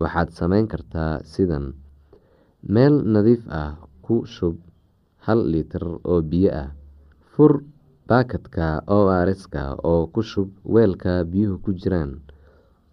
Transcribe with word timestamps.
waxaad 0.00 0.28
sameyn 0.38 0.66
kartaa 0.72 1.12
sidan. 1.32 1.66
Meel 2.74 2.94
nadiif 3.14 3.42
ah 3.62 3.72
ku 4.04 4.16
shub 4.34 4.56
hal 5.26 5.40
litir 5.52 5.84
oo 6.10 6.18
biyo 6.30 6.50
ah. 6.64 6.70
Fur 7.32 7.52
baakadka 8.08 8.82
o 8.96 8.98
rska 9.28 9.64
oo 9.90 10.06
ku 10.14 10.20
shub 10.30 10.48
weelka 10.74 11.22
biyuhu 11.30 11.56
ku 11.64 11.70
jiraan. 11.80 12.12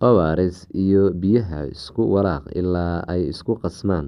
O 0.08 0.10
rs 0.38 0.68
iyo 0.84 1.04
biyaha 1.22 1.72
isku 1.74 2.04
walaaq 2.14 2.46
ilaa 2.60 3.02
ay 3.12 3.22
isku 3.32 3.54
qasmaan. 3.64 4.08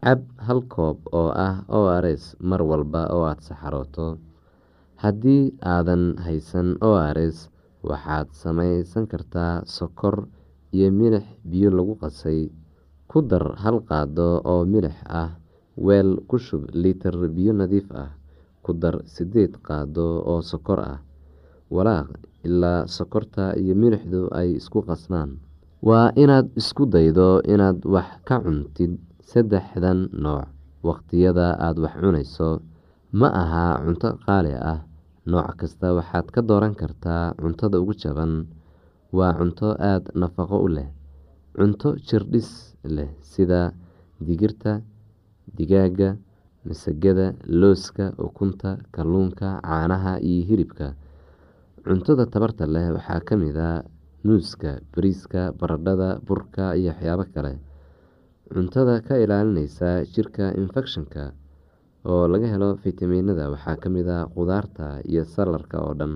Cab 0.00 0.20
hal 0.46 0.60
koob 0.72 0.98
oo 1.12 1.30
ah 1.46 1.60
o 1.68 1.80
rs 2.04 2.34
mar 2.40 2.62
walba 2.70 3.02
oo 3.14 3.24
aada 3.28 3.42
saxarooto. 3.46 4.08
Haddii 5.02 5.54
aadan 5.72 6.16
haysan 6.24 6.68
o 6.80 6.96
rs 7.16 7.38
waxaad 7.88 8.28
sameysan 8.42 9.04
kartaa 9.12 9.54
sokor 9.76 10.16
iyo 10.74 10.88
milix 10.92 11.24
biyo 11.50 11.68
lagu 11.70 11.94
qasay. 12.00 12.50
Ku 13.10 13.18
dar 13.26 13.58
hal 13.62 13.82
qaado 13.88 14.38
oo 14.46 14.62
milix 14.72 14.94
ah 15.08 15.30
weel 15.76 16.22
ku 16.30 16.36
shub 16.38 16.62
litir 16.82 17.14
biyo 17.36 17.52
nadiif 17.52 17.88
ah. 17.94 18.10
Ku 18.64 18.70
dar 18.76 19.02
sideed 19.14 19.58
qaado 19.66 20.22
oo 20.30 20.40
sokor 20.50 20.80
ah. 20.92 20.98
Walaaq 21.74 22.08
ilaa 22.46 22.86
sokorta 22.86 23.54
iyo 23.60 23.74
milixdu 23.74 24.30
ay 24.34 24.58
isku 24.60 24.80
qasmaan 24.86 25.38
waa 25.88 26.12
inaad 26.22 26.52
isku 26.60 26.84
daydo 26.84 27.40
inaad 27.52 27.80
wax 27.88 28.10
ka 28.28 28.36
cuntid 28.44 29.00
saddexdan 29.30 30.08
nooc 30.12 30.48
waqtiyada 30.86 31.46
aada 31.56 31.80
wax 31.84 31.94
cunayso. 32.02 32.50
Ma 33.18 33.28
aha 33.42 33.64
cunto 33.84 34.08
qaali 34.26 34.54
ah. 34.54 34.80
Nooc 35.30 35.56
kasta 35.60 35.92
waxaad 35.98 36.26
ka 36.34 36.40
dooran 36.48 36.74
kartaa 36.80 37.34
cuntada 37.40 37.76
ugu 37.82 37.94
jaban 38.02 38.32
waa 39.18 39.32
cunto 39.38 39.68
aada 39.90 40.10
nafaqo 40.20 40.56
u 40.66 40.68
leh. 40.76 40.88
Cunto 41.56 41.88
jirdhis 42.08 42.50
leh 42.96 43.10
sida 43.32 43.60
digirta 44.26 44.72
digaaga 45.56 46.10
masagada 46.68 47.26
looska 47.60 48.06
ukunta 48.26 48.70
kalluunka 48.94 49.48
caanaha 49.66 50.12
iyo 50.30 50.42
hilibka. 50.48 50.86
Cuntada 51.84 52.24
tabarta 52.32 52.64
leh 52.74 52.86
waxaa 52.96 53.20
ka 53.28 53.34
mid 53.42 53.56
a 53.56 53.70
muuska 54.26 54.70
bariiska 54.92 55.42
baradhada 55.58 56.08
burka 56.26 56.64
iyo 56.80 56.90
waxyaabo 56.92 57.24
kale. 57.34 57.52
Cuntada 58.52 58.94
ka 59.06 59.14
ilaalineysa 59.24 60.04
jirka 60.14 60.44
infekshanka 60.60 61.32
oo 62.04 62.24
laga 62.32 62.46
helo 62.52 62.76
fitamiinada 62.82 63.44
waxaa 63.54 63.76
ka 63.82 63.88
mid 63.94 64.08
a 64.08 64.18
qudaarta 64.34 64.86
iyo 65.10 65.24
salarka 65.34 65.76
oo 65.86 65.94
dhan 66.00 66.14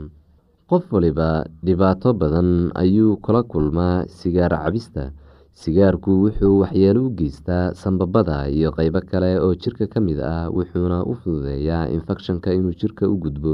qof 0.71 0.85
waliba 0.95 1.45
dhibaato 1.67 2.13
badan 2.21 2.71
ayuu 2.83 3.17
kula 3.25 3.43
kulmaa 3.53 4.05
sigaar 4.19 4.53
cabista. 4.65 5.13
Sigaarku 5.55 6.11
wuxuu 6.25 6.59
waxyeelo 6.67 7.01
u 7.07 7.11
geystaa 7.19 7.75
sanbabada 7.83 8.49
iyo 8.51 8.73
qeybo 8.77 9.01
kale 9.11 9.39
oo 9.45 9.55
jirka 9.55 9.87
ka 9.93 10.01
mid 10.07 10.19
ah 10.19 10.51
wuxuuna 10.51 10.99
u 11.07 11.15
fududeeyaa 11.21 11.89
infekshanka 11.95 12.51
inuu 12.59 12.75
jirka 12.81 13.05
u 13.09 13.15
gudbo. 13.23 13.53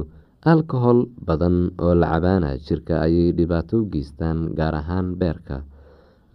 Alkohol 0.53 1.05
badan 1.27 1.57
oo 1.85 1.93
la 2.01 2.07
cabaana 2.13 2.57
jirka 2.67 2.95
ayay 3.05 3.33
dhibaato 3.37 3.75
u 3.85 3.91
geystaan 3.93 4.39
gaar 4.57 4.75
ahaan 4.81 5.13
beerka. 5.21 5.57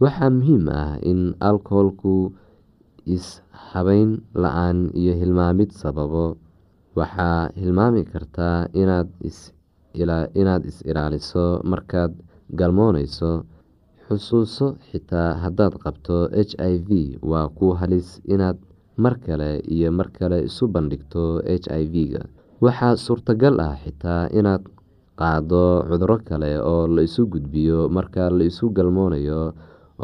Waxaa 0.02 0.30
muhiim 0.30 0.70
ah 0.70 1.02
in 1.02 1.34
alkoholku 1.50 2.36
is-habeyn 3.16 4.22
la'aan 4.38 4.92
iyo 4.94 5.14
hilmaamid 5.18 5.72
sababo. 5.74 6.38
Waxaa 6.96 7.50
hilmaami 7.58 8.04
kartaa 8.06 8.68
inaad 8.82 9.10
is-ilaaliso 10.00 11.46
markaad 11.72 12.12
galmooneyso 12.60 13.32
xusuuso 14.08 14.68
xitaa 14.90 15.30
haddaad 15.44 15.74
qabto 15.84 16.18
h 16.48 16.52
i 16.72 16.74
v 16.88 16.90
waa 17.32 17.48
ku 17.58 17.68
halis 17.80 18.08
inaad 18.34 18.58
mar 19.04 19.16
kale 19.26 19.50
iyo 19.76 19.90
mar 19.98 20.08
kale 20.18 20.38
isu 20.50 20.64
bandhigto 20.76 21.24
h 21.62 21.66
i 21.82 21.84
v-ga 21.94 22.22
waxaa 22.64 22.96
suurtagal 23.06 23.56
ah 23.68 23.76
xitaa 23.84 24.22
inaad 24.40 24.64
qaado 25.20 25.64
cuduro 25.90 26.18
kale 26.30 26.52
oo 26.72 26.84
la 26.96 27.02
isu 27.08 27.22
gudbiyo 27.34 27.80
marka 27.96 28.24
la 28.38 28.44
isu 28.52 28.66
galmoonayo 28.78 29.42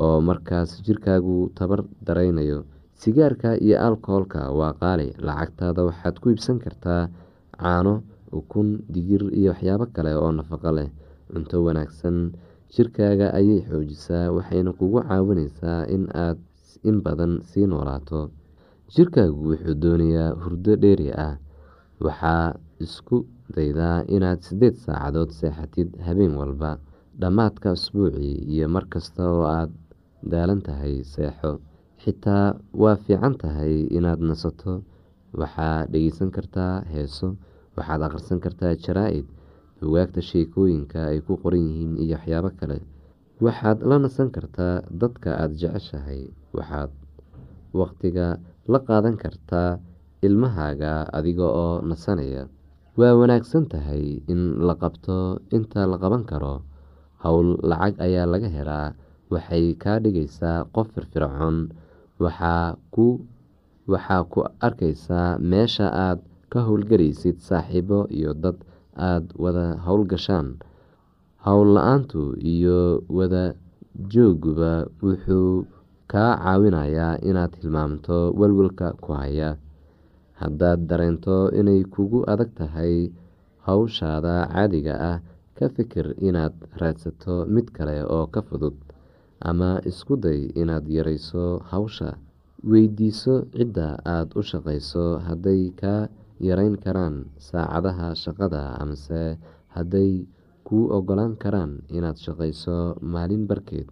oo 0.04 0.18
markaas 0.30 0.70
jirkaagu 0.86 1.38
tabar 1.58 1.82
dareynayo 2.08 2.60
sigaarka 3.02 3.50
iyo 3.66 3.78
alkoholka 3.88 4.42
waa 4.60 4.74
qaali 4.82 5.08
lacagtaada 5.28 5.82
waxaad 5.90 6.16
ku 6.22 6.26
iibsan 6.34 6.58
kartaa 6.64 7.04
caano 7.62 7.94
ukun 8.40 8.68
digir 8.94 9.24
iyo 9.40 9.52
waxyaabo 9.54 9.86
kale 9.96 10.12
oo 10.16 10.32
nafaqo 10.32 10.72
leh. 10.78 10.90
Cunto 11.32 11.58
wanaagsan 11.66 12.18
jirkaaga 12.74 13.28
ayay 13.40 13.62
xoojisaa 13.70 14.32
waxayna 14.36 14.72
kugu 14.80 15.00
caawineysaa 15.08 15.88
in 15.96 16.04
aad 16.26 16.38
in 16.90 16.98
badan 17.06 17.34
sii 17.50 17.66
noolaato. 17.72 18.30
Jirkaagu 18.94 19.42
wuxuu 19.52 19.76
doonayaa 19.84 20.30
hurdo 20.42 20.74
dheeri 20.84 21.08
ah. 21.26 21.36
Waxaa 22.06 22.56
isku 22.86 23.18
daydaa 23.56 24.04
inaad 24.16 24.40
sideed 24.48 24.76
saacadood 24.84 25.30
seexatid 25.40 25.90
habeen 26.06 26.34
walba 26.40 26.72
dhammaadka 27.22 27.72
usbuucii 27.78 28.36
iyo 28.54 28.68
markasta 28.76 29.22
oo 29.32 29.44
aada 29.48 29.72
daalan 30.32 30.62
tahay 30.68 31.04
seexo. 31.14 31.60
Xitaa 32.04 32.56
waa 32.82 32.96
fiican 33.04 33.36
tahay 33.42 33.86
inaad 33.98 34.20
nasato. 34.30 34.74
Waxaad 35.40 35.92
dhegeysan 35.92 36.32
kartaa 36.36 36.84
heeso 36.92 37.36
waxaad 37.82 38.02
akhrisan 38.08 38.38
kartaa 38.46 38.74
jaraa-id 38.86 39.26
bugaagta 39.82 40.22
sheekooyinka 40.30 41.00
ay 41.12 41.20
ku 41.26 41.34
qoran 41.42 41.64
yihiin 41.68 41.94
iyo 42.04 42.16
waxyaabo 42.22 42.50
kale. 42.60 42.78
Waxaad 43.42 43.78
la 43.90 43.96
nasan 43.98 44.30
kartaa 44.36 44.86
dadka 45.02 45.30
aada 45.42 45.56
jeceshahay. 45.62 46.22
Waxaad 46.54 46.92
waqtiga 47.80 48.28
la 48.72 48.80
qaadan 48.88 49.16
kartaa 49.18 49.82
ilmahaaga 50.22 51.10
adiga 51.18 51.48
oo 51.50 51.82
nasanaya. 51.90 52.46
Waa 53.00 53.18
wanaagsan 53.20 53.66
tahay 53.72 54.22
in 54.30 54.62
la 54.68 54.76
qabto 54.78 55.42
inta 55.58 55.82
la 55.90 55.98
qaban 55.98 56.24
karo. 56.30 56.62
Howl 57.24 57.58
lacag 57.70 57.96
ayaa 58.06 58.30
laga 58.30 58.50
helaa. 58.58 58.94
Waxay 59.34 59.74
kaa 59.82 59.98
dhigaysaa 60.04 60.70
qof 60.76 60.88
firfircoon. 60.94 61.58
Waxaa 62.22 62.78
ku 64.30 64.40
arkaysaa 64.68 65.42
meesha 65.42 65.88
aad 65.90 66.20
ka 66.52 66.60
howlgaraysid 66.68 67.38
saaxiibo 67.48 68.00
iyo 68.18 68.32
dad 68.44 68.58
aada 69.08 69.32
wada 69.44 69.66
howlgashaan 69.86 70.48
howl 71.46 71.68
la'aantu 71.76 72.22
iyo 72.54 72.80
wada 73.18 73.44
jooguba 74.12 74.72
wuxuu 75.04 75.66
kaa 76.12 76.32
caawinayaa 76.44 77.14
inaad 77.30 77.54
hilmaamto 77.62 78.18
walwalka 78.40 78.88
ku 79.04 79.12
haya. 79.20 79.50
Haddaad 80.42 80.80
dareento 80.90 81.38
inay 81.60 81.82
kugu 81.94 82.20
adag 82.34 82.52
tahay 82.60 82.96
howshaada 83.68 84.36
caadiga 84.54 84.96
ah 85.12 85.18
ka 85.58 85.66
fikir 85.76 86.06
inaad 86.28 86.56
raadsato 86.82 87.36
mid 87.54 87.68
kale 87.76 87.98
oo 88.16 88.26
ka 88.34 88.42
fudud 88.48 88.76
ama 89.50 89.70
isku 89.90 90.14
day 90.26 90.50
inaad 90.62 90.86
yareyso 90.96 91.46
hawsha. 91.72 92.10
Weydiiso 92.70 93.36
cidda 93.56 93.88
aada 94.06 94.34
u 94.40 94.42
shaqeyso 94.50 95.06
hadday 95.28 95.62
kaa 95.82 96.10
yareyn 96.48 96.76
karaan 96.84 97.16
saacadaha 97.48 98.08
shaqada 98.24 98.62
amase 98.84 99.22
hadday 99.76 100.12
kuu 100.68 100.84
ogolaan 100.98 101.34
karaan 101.44 101.74
inaad 101.98 102.18
shaqeyso 102.26 102.78
maalin 103.14 103.44
barkeed 103.50 103.88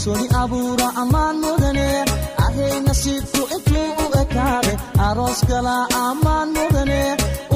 kalsooni 0.00 0.28
abuura 0.42 0.86
ammaan 1.02 1.36
mudane 1.44 1.88
ahay 2.44 2.74
nasiibku 2.86 3.40
intuu 3.56 3.88
u 4.02 4.06
ekaaday 4.22 4.76
aroos 5.06 5.40
gala 5.50 5.76
ammaan 6.06 6.48
mudane 6.56 7.00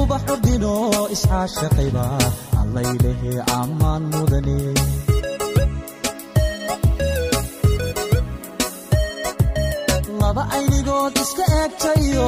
ubaxu 0.01 0.35
dhino 0.45 0.73
isxaashaqayba 1.15 2.05
allaylehe 2.61 3.33
ammaan 3.59 4.03
mudane 4.13 4.57
laba 10.21 10.43
aynigood 10.57 11.13
iska 11.23 11.43
eegtayo 11.59 12.27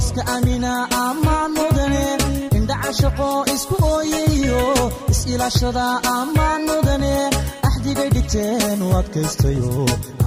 iska 0.00 0.22
amina 0.34 0.72
ammaan 1.04 1.50
mudane 1.58 2.04
indhaca 2.58 2.90
shaqo 3.00 3.28
isku 3.54 3.74
ooyayo 3.94 4.62
is-ilaashada 5.12 5.86
ammaan 6.18 6.60
mudane 6.70 7.14
axdigay 7.84 8.10
dhigteen 8.16 8.80
u 8.86 8.88
adkaystayo 9.00 9.70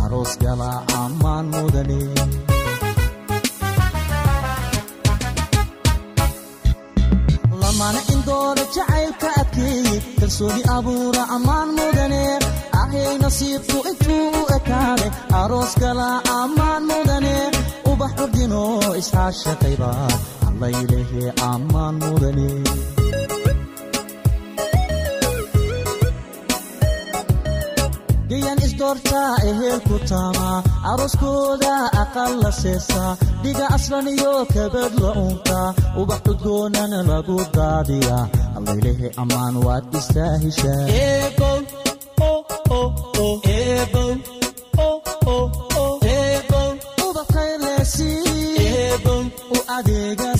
aroos 0.03 0.33
gala 0.43 0.71
ammaan 1.03 1.45
mudane 1.53 1.99
lamana 7.61 7.99
indoora 8.13 8.63
jacaylka 8.75 9.29
adkeey 9.41 9.87
kalsooni 10.19 10.61
abuura 10.75 11.23
ammaan 11.35 11.69
mudane 11.77 12.21
ahay 12.81 13.07
nasiibku 13.23 13.77
intuu 13.91 14.25
u 14.39 14.43
ekaaday 14.57 15.11
aroos 15.41 15.73
gala 15.83 16.09
ammaan 16.41 16.83
mudane 16.91 17.35
ubax 17.91 18.13
urdino 18.23 18.63
isxaashaqayba 19.01 19.91
allaylehe 20.49 21.23
ammaan 21.51 21.95
mudane 22.03 22.47
isdoortaa 28.88 29.36
ehelku 29.50 30.00
taama. 30.10 30.63
Arooskooda 30.91 31.74
aqal 32.01 32.34
la 32.44 32.51
seesaa 32.51 33.12
dhiga 33.44 33.65
aslan 33.75 34.08
iyo 34.08 34.34
kabad 34.53 34.94
la 35.03 35.12
unka 35.25 35.60
ubax 36.01 36.22
cudgoonana 36.25 37.00
lagu 37.10 37.38
daadiya. 37.58 38.20
Allaylehe 38.58 39.08
ammaan 39.22 39.56
waad 39.65 39.86
istaahishaa 40.00 40.86
u 49.56 49.58
adeegasi 49.77 50.37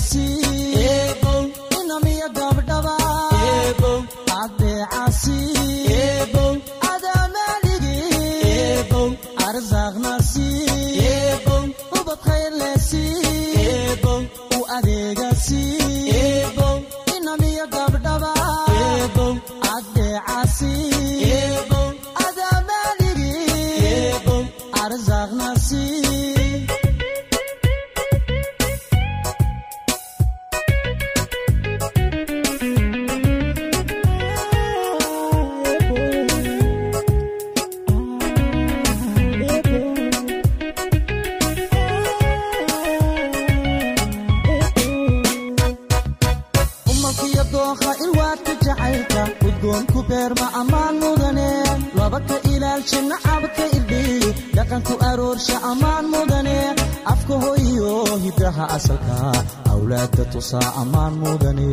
tusaa 60.38 60.70
ammaan 60.80 61.14
mudane 61.18 61.66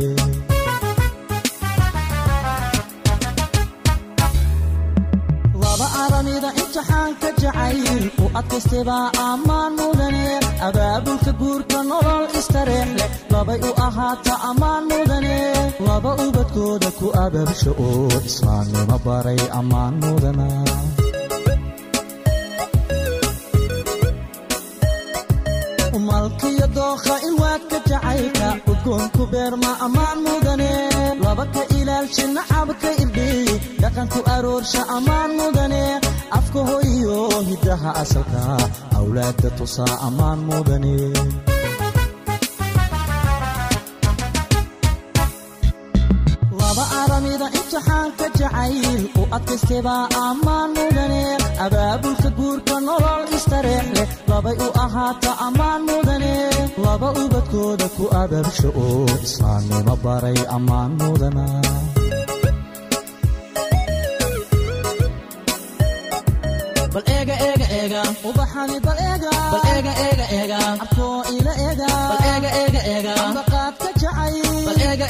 laba 5.62 5.86
aramida 6.04 6.50
imtixaanka 6.60 7.28
jacayl 7.42 8.04
u 8.22 8.26
adkaystaybaa 8.38 9.06
ammaan 9.30 9.72
mudane 9.80 10.24
abaabulka 10.68 11.32
guurka 11.40 11.78
nolol 11.90 12.24
istareex 12.40 12.88
leh 12.98 13.10
labay 13.32 13.60
u 13.68 13.72
ahaata 13.86 14.34
ammaan 14.50 14.82
mudane 14.92 15.36
laba 15.88 16.10
ubadkooda 16.26 16.88
ku 16.98 17.06
abaabsha 17.24 17.70
oo 17.86 18.18
islaamnimo 18.30 18.96
baray 19.06 19.40
ammaan 19.60 19.94
mudana 20.04 20.46
jacaylka 28.16 28.48
udgoonku 28.70 29.22
beerma 29.32 29.70
ammaan 29.86 30.18
mudane. 30.24 30.70
Laba 31.24 31.44
ka 31.54 31.62
ilaalsha 31.78 32.24
nacabka 32.36 32.90
irdhiy 33.02 33.48
dhaqanku 33.82 34.20
aroorsha 34.34 34.82
ammaan 34.96 35.30
mudane. 35.38 35.82
Afka 36.38 36.60
hoyo 36.68 37.16
hiddaha 37.48 37.90
asalka 38.02 38.42
awlaadda 38.98 39.48
tusaa 39.58 39.94
ammaan 40.06 40.38
mudane. 40.48 40.94
Aramida 47.00 47.48
jacayl 48.38 49.02
u 49.20 49.22
adkaystaybaa 49.36 50.08
ammaan 50.24 50.70
mudane. 50.76 51.22
Abaabulka 51.64 52.28
guurka 52.38 52.76
nolol 52.86 53.24
istareex 53.36 53.86
labay 54.30 54.56
u 54.66 54.68
ahaata 54.84 55.30
ammaan 55.46 55.82
mudane 55.88 56.32
laba 56.84 57.08
ubadkooda 57.24 57.86
ku 57.96 58.04
abaabsha 58.22 58.68
oo 58.84 59.04
islaamnimo 59.26 59.94
baray 60.04 60.38
ammaan 60.56 60.90
mudana 61.00 61.44
ubaxani 68.28 68.78
bal 68.84 68.98
ila 71.36 71.52
jacay 74.00 74.34
eega 74.88 75.06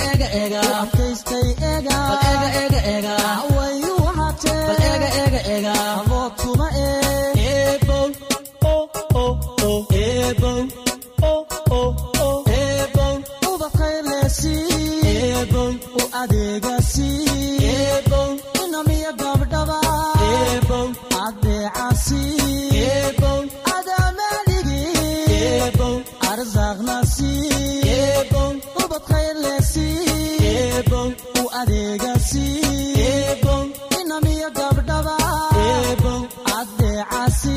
adeecasi 36.60 37.56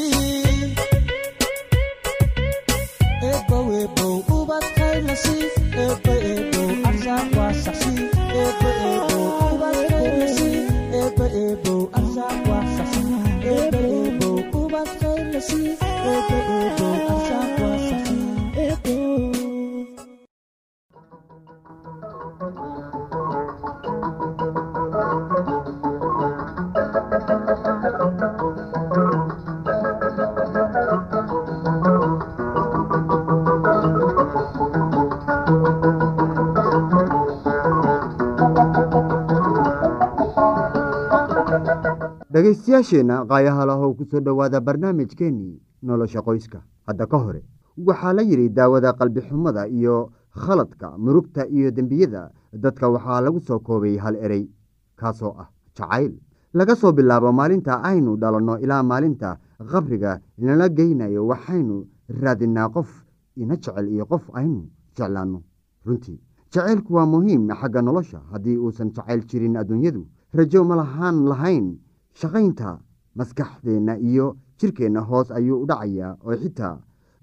dhegaystayaasheenna 42.81 43.25
qaayaha 43.29 43.65
lahow 43.65 43.93
ku 43.95 44.05
dhowaada 44.05 44.59
barnaamijkeennii 44.61 45.59
nolosha 45.83 46.21
qoyska. 46.21 46.61
Hadda 46.87 47.05
ka 47.07 47.17
hore 47.17 47.43
waxaa 47.77 48.13
la 48.13 48.21
yidhi 48.23 48.49
daawada 48.49 48.93
qalbixumada 48.93 49.67
iyo 49.67 50.11
khaladka 50.35 50.97
murugta 50.97 51.45
iyo 51.47 51.71
dembiyada 51.71 52.31
dadka 52.53 52.89
waxaa 52.89 53.21
lagu 53.21 53.39
soo 53.39 53.59
koobay 53.59 53.97
hal 53.97 54.15
erey 54.15 54.49
kaasoo 54.95 55.35
ah 55.39 55.49
jacayl. 55.77 56.13
Laga 56.53 56.75
soo 56.75 56.91
bilaabo 56.91 57.31
maalinta 57.31 57.81
aynu 57.83 58.17
dhalanno 58.17 58.57
ilaa 58.59 58.83
maalinta 58.83 59.37
qabriga 59.71 60.19
inala 60.37 60.69
geynayo 60.69 61.27
waxaynu 61.27 61.85
raadinaa 62.09 62.69
qof 62.69 62.89
ina 63.37 63.55
jecel 63.55 63.87
iyo 63.87 64.05
qof 64.05 64.29
aynu 64.33 64.65
jeclaanno. 64.97 65.43
Runtii 65.85 66.19
jacaylku 66.53 66.93
waa 66.93 67.05
muhiim 67.05 67.47
xagga 67.49 67.81
nolosha. 67.81 68.19
Haddii 68.31 68.57
uusan 68.57 68.91
jacayl 68.91 69.21
jirin 69.29 69.55
adduunyadu 69.57 70.05
rajo 70.33 70.63
ma 70.63 70.75
lahaan 70.75 71.25
lahayn 71.31 71.77
shaqaynta 72.19 72.79
maskaxdeenna 73.15 73.95
iyo 73.97 74.35
jirkeenna 74.59 75.01
hoos 75.09 75.31
ayuu 75.31 75.61
u 75.63 75.67
dhacayaa 75.71 76.13
oo 76.25 76.35
xitaa 76.43 76.75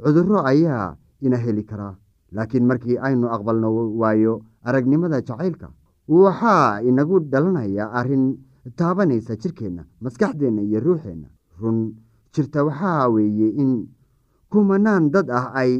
cudurro 0.02 0.40
ayaa 0.52 0.96
ina 1.26 1.36
heli 1.44 1.62
karaa 1.70 1.94
laakiin 2.36 2.66
markii 2.70 2.98
aynu 3.08 3.28
aqbalno 3.36 3.68
waayo 4.00 4.34
aragnimada 4.68 5.20
jacaylka 5.28 5.68
waxaa 6.08 6.80
inagu 6.88 7.20
dhalanaya 7.32 7.90
arrin 8.00 8.24
taabanaysa 8.76 9.36
jirkeenna 9.42 9.84
maskaxdeenna 10.00 10.62
iyo 10.62 10.80
ruuxeenna 10.86 11.28
run 11.60 11.78
jirta 12.34 12.64
waxaa 12.68 13.08
weeye 13.14 13.48
in 13.62 13.70
kumanaan 14.50 15.10
dad 15.14 15.30
ah 15.38 15.46
ay 15.62 15.72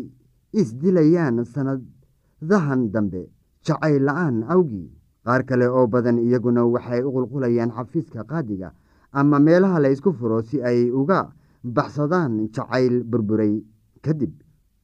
isdilayaan 0.53 1.45
sannadahan 1.55 2.91
dambe 2.93 3.23
jacayl 3.67 4.03
la'aan 4.09 4.45
awgii. 4.55 4.89
Qaar 5.25 5.43
kale 5.49 5.67
oo 5.69 5.87
badan 5.93 6.19
iyaguna 6.19 6.65
waxay 6.75 7.01
u 7.05 7.11
qulqulayaan 7.13 7.71
xafiiska 7.77 8.25
qaadiga 8.31 8.73
ama 9.13 9.39
meelaha 9.41 9.79
la 9.81 9.89
ysku 9.91 10.13
furo 10.13 10.43
si 10.43 10.63
ay 10.63 10.91
uga 10.91 11.33
baxsadaan 11.65 12.49
jacayl 12.55 13.03
burburay 13.05 13.63
kadib 14.05 14.33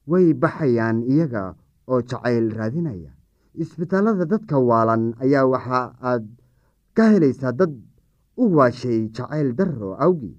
way 0.07 0.33
baxayaan 0.35 1.03
iyaga 1.03 1.55
oo 1.89 2.01
jacayl 2.03 2.51
raadinaya. 2.57 3.13
Isbitaalada 3.55 4.25
dadka 4.27 4.59
waalan 4.59 5.15
ayaa 5.23 5.47
waxa 5.47 5.81
aad 6.03 6.25
ka 6.97 7.05
helaysaa 7.13 7.53
dad 7.53 7.73
u 8.37 8.45
waashay 8.57 9.09
jacayl 9.15 9.55
darro 9.55 9.95
awgii 10.05 10.35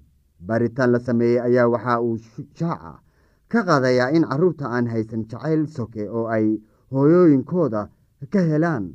baaritaan 0.46 0.90
la 0.92 0.98
sameeyey 1.00 1.40
ayaa 1.40 1.68
waxa 1.68 2.00
uu 2.04 2.18
shaaca 2.58 3.00
ka 3.48 3.60
qaadayaa 3.64 4.10
in 4.12 4.24
carruurta 4.28 4.68
aan 4.68 4.86
haysan 4.92 5.24
jacayl 5.30 5.66
soke 5.66 6.04
oo 6.10 6.26
ay 6.28 6.60
hooyooyinkooda 6.92 7.88
ka 8.32 8.40
helaan. 8.40 8.94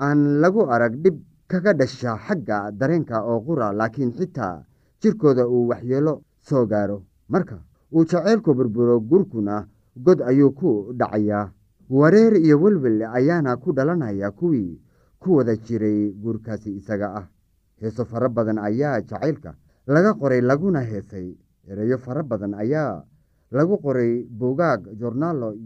Aan 0.00 0.40
lagu 0.40 0.62
arag 0.70 0.94
dhib 1.02 1.18
kaga 1.48 1.72
dhasha 1.74 2.16
xagga 2.26 2.70
dareenka 2.78 3.22
oo 3.24 3.40
qura 3.46 3.72
laakiin 3.72 4.12
xitaa 4.12 4.64
jirkooda 5.00 5.46
uu 5.48 5.68
waxyeelo 5.70 6.22
soo 6.40 6.66
gaaro. 6.66 7.02
Marka 7.28 7.56
uu 7.94 8.04
jaceylku 8.04 8.54
burburo 8.54 9.00
gurkuna 9.00 9.66
god 9.96 10.20
ayuu 10.22 10.50
ku 10.52 10.92
dhacayaa. 10.98 11.50
Wareer 11.90 12.34
iyo 12.36 12.60
welwel 12.62 13.02
ayaana 13.02 13.56
ku 13.56 13.72
dhalanaya 13.72 14.30
kuwii 14.30 14.80
ku 15.18 15.36
wada 15.36 15.56
jiray 15.56 16.12
guurkaasi 16.22 16.76
isaga 16.76 17.08
ah. 17.20 17.26
Heeso 17.80 18.04
fara 18.04 18.28
badan 18.28 18.58
ayaa 18.58 19.00
jacaylka 19.00 19.54
laga 19.86 20.12
qoray 20.14 20.40
laguna 20.40 20.80
heesay. 20.80 21.36
Ereyo 21.68 21.98
fara 21.98 22.22
badan 22.22 22.54
ayaa 22.54 23.04
lagu 23.50 23.78
qoray 23.80 24.24
buugaag 24.28 24.92
jornaalo 25.00 25.56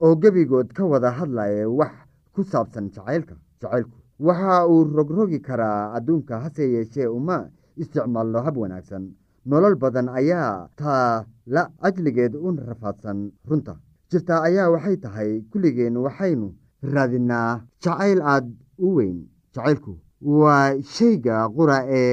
oo 0.00 0.14
gebigood 0.20 0.72
ka 0.76 0.84
wada 0.84 1.10
hadlaya 1.10 1.68
wax 1.68 1.92
ku 2.34 2.44
saabsan 2.44 2.90
jacaylka. 2.92 3.34
Jacaylku 3.60 3.96
waxa 4.26 4.66
uu 4.72 4.84
rogrogi 4.96 5.38
karaa 5.46 5.92
adduunka 5.96 6.40
hase 6.44 6.64
yeeshee 6.74 7.06
uma 7.18 7.36
isticmaalno 7.82 8.38
hab 8.46 8.56
wanaagsan. 8.62 9.04
Nolol 9.50 9.74
badan 9.82 10.08
ayaa 10.20 10.68
taa 10.80 11.24
la 11.54 11.62
ajligeed 11.86 12.34
u 12.36 12.48
rafaadsan 12.70 13.18
runta. 13.48 13.74
Jirtaa 14.10 14.42
ayaa 14.48 14.70
waxay 14.74 14.96
tahay 15.04 15.30
kulligeen 15.50 15.96
waxaynu 16.04 16.48
raadinaa 16.94 17.50
jacayl 17.82 18.20
aad 18.32 18.46
u 18.86 18.88
weyn. 18.96 19.18
Jacaylku 19.54 19.92
waa 20.40 20.76
shayga 20.94 21.48
qura 21.56 21.78
ee 22.00 22.12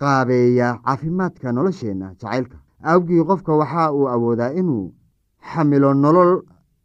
qaabeeya 0.00 0.68
caafimaadka 0.84 1.52
nolosheenna 1.52 2.14
jacaylka. 2.20 2.58
Awgii 2.90 3.24
qofka 3.28 3.52
waxa 3.60 3.92
uu 3.96 4.06
awoodaa 4.14 4.52
inuu 4.60 4.92
xamilo 5.50 5.90
nolol 5.94 6.32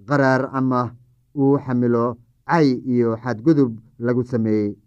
qaraar 0.10 0.50
ama 0.58 0.82
uu 1.42 1.58
xamilo 1.66 2.06
cay 2.50 2.68
iyo 2.86 3.18
xadgudub 3.18 3.72
lagu 4.00 4.24
sameeyey. 4.24 4.78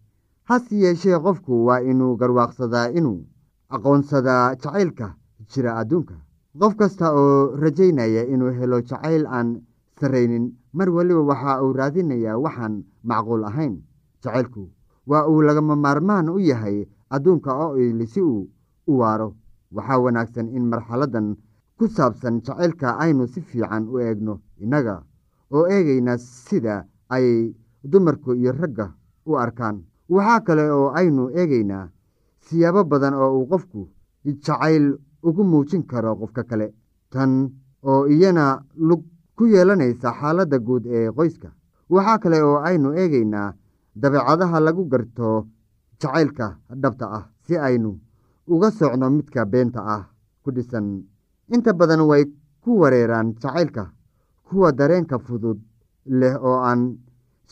Hase 0.48 0.76
yeeshee 0.78 1.18
qofku 1.24 1.64
waa 1.66 1.80
inuu 1.82 2.16
garwaaqsadaa 2.16 2.88
inuu 2.98 3.26
aqoonsadaa 3.74 4.54
jacaylka 4.56 5.14
jira 5.50 5.76
adduunka. 5.80 6.14
Qof 6.58 6.74
kasta 6.76 7.12
oo 7.12 7.56
rajaynaya 7.56 8.22
inuu 8.26 8.52
helo 8.58 8.80
jacayl 8.80 9.26
aan 9.26 9.60
sarraynin 10.00 10.54
mar 10.72 10.88
waliba 10.90 11.22
waxa 11.22 11.62
uu 11.62 11.72
raadinayaa 11.72 12.38
waxaan 12.38 12.84
macquul 13.04 13.44
ahayn. 13.44 13.82
Jacaylku 14.22 14.70
waa 15.06 15.26
uu 15.28 15.42
lagama 15.42 15.76
maarmaan 15.76 16.28
u 16.30 16.38
yahay 16.38 16.86
adduunka 17.10 17.52
oo 17.54 17.76
ili 17.76 18.06
si 18.06 18.20
uu 18.22 18.48
u 18.86 18.98
waaro. 18.98 19.34
Waxaa 19.72 19.98
wanaagsan 19.98 20.48
in 20.56 20.64
marxaladan 20.70 21.36
ku 21.78 21.88
saabsan 21.88 22.40
jacaylka 22.40 22.96
aynu 22.98 23.26
si 23.26 23.40
fiican 23.40 23.88
u 23.88 23.98
eegno. 24.00 24.40
Innaga 24.60 25.02
oo 25.52 25.66
eegayna 25.68 26.16
sida 26.18 26.84
ay 27.14 27.54
dumarku 27.90 28.34
iyo 28.34 28.52
ragga 28.52 28.86
u 29.26 29.36
arkaan. 29.36 29.76
Waxaa 30.08 30.40
kale 30.46 30.64
oo 30.70 30.88
aynu 30.98 31.28
eegaynaa 31.40 31.88
siyaabo 32.44 32.84
badan 32.84 33.14
oo 33.14 33.30
uu 33.38 33.46
qofku 33.50 33.88
jacayl 34.24 34.96
ugu 35.22 35.42
muujin 35.44 35.82
karo 35.90 36.16
qofka 36.20 36.42
kale. 36.44 36.74
Tan 37.10 37.50
oo 37.82 38.06
iyana 38.06 38.44
lug 38.76 39.02
ku 39.36 39.44
yeelanaysa 39.46 40.12
xaaladda 40.18 40.58
guud 40.58 40.84
ee 40.86 41.10
qoyska. 41.16 41.48
Waxaa 41.90 42.18
kale 42.18 42.38
oo 42.42 42.56
aynu 42.68 42.92
eegaynaa 43.00 43.54
dabeecadaha 44.00 44.60
lagu 44.60 44.84
garto 44.92 45.46
jacaylka 46.00 46.46
dhabta 46.82 47.06
ah 47.18 47.24
si 47.46 47.54
aynu 47.58 47.98
uga 48.48 48.70
socno 48.70 49.10
midka 49.10 49.44
beenta 49.46 49.80
ah 49.96 50.02
ku 50.42 50.50
dhisan. 50.56 50.86
Inta 51.54 51.72
badan 51.72 52.00
way 52.08 52.24
ku 52.64 52.70
wareeraan 52.80 53.34
jacaylka 53.42 53.84
kuwa 54.48 54.72
dareenka 54.72 55.18
fudud 55.18 55.58
leh 56.08 56.34
oo 56.40 56.58
aan 56.64 56.98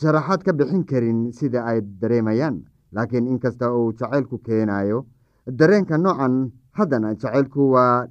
sharaxaad 0.01 0.41
ka 0.43 0.51
bixin 0.53 0.83
karin 0.85 1.31
sida 1.33 1.63
ay 1.65 1.81
dareemayaan. 2.01 2.65
Laakiin 2.91 3.27
inkasta 3.27 3.71
uu 3.73 3.93
jacaylku 3.93 4.37
keenayo 4.45 5.05
dareenka 5.47 5.97
noocan 5.97 6.51
haddana 6.77 7.13
jacaylku 7.15 7.71
waa 7.73 8.07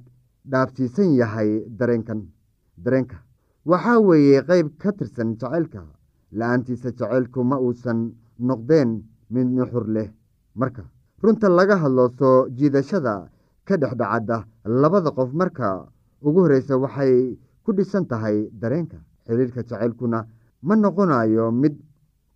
dhaafsiisan 0.51 1.15
yahay 1.19 1.63
dareenkan. 1.79 2.21
Dareenka 2.83 3.17
waxaa 3.65 3.99
weeye 3.99 4.41
qeyb 4.47 4.67
ka 4.77 4.91
tirsan 4.91 5.35
jacaylka. 5.39 5.81
La'aantiisa 6.31 6.91
jacaylku 6.91 7.43
ma 7.43 7.57
uusan 7.59 8.11
noqdeen 8.39 9.03
mid 9.29 9.47
nuxur 9.47 9.85
leh. 9.87 10.09
Marka 10.55 10.83
runta 11.23 11.49
laga 11.49 11.75
hadlo 11.77 12.09
soo 12.19 12.47
jiidashada 12.57 13.29
ka 13.65 13.75
dhexdhacadda 13.77 14.45
labada 14.65 15.11
qof 15.11 15.33
marka 15.33 15.87
ugu 16.21 16.39
horreysa 16.45 16.77
waxay 16.77 17.37
ku 17.63 17.73
dhisan 17.73 18.05
tahay 18.07 18.49
dareenka. 18.61 18.97
Xiriirka 19.27 19.61
jacaylkuna 19.69 20.19
ma 20.61 20.75
noqonayo 20.75 21.51
mid 21.51 21.75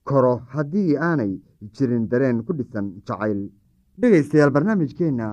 koro 0.04 0.34
haddii 0.54 0.96
aanay 0.98 1.34
jirin 1.74 2.08
dareen 2.12 2.44
ku 2.46 2.54
dhisan 2.54 2.88
jacayl. 3.08 3.50
Dhegaystayaal 4.00 4.52
barnaamijkeenna 4.56 5.28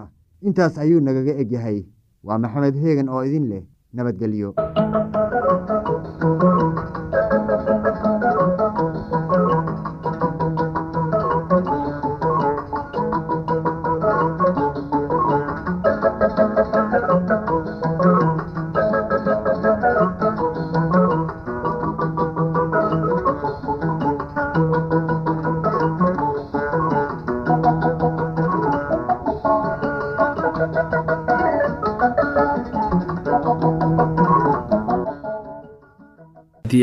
intaas 0.47 0.79
ayuu 0.79 1.01
nagaga 1.01 1.35
egyahay. 1.43 1.79
Waa 2.27 2.39
maxamed 2.39 2.75
heegan 2.83 3.09
oo 3.09 3.23
idin 3.29 3.47
leh 3.53 3.65
nabadgelyo 3.95 4.55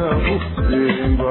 ukagusimba 0.00 1.30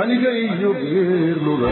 aniga 0.00 0.30
iyo 0.44 0.70
geerluga 0.80 1.68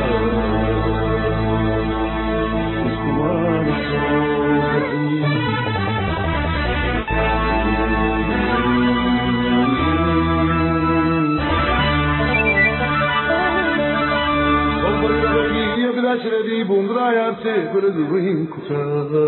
iyo 15.79 15.89
bidaashiradii 15.97 16.63
bundraayarte 16.69 17.53
beled 17.73 17.99
weyn 18.13 18.41
ku 18.53 18.59
taale 18.69 19.25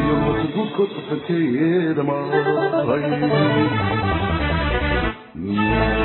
iyo 0.00 0.14
motagudkood 0.24 0.90
qafankeeda 0.96 2.02
maahay 2.08 3.02
Thank 5.48 5.92
you. 5.92 5.97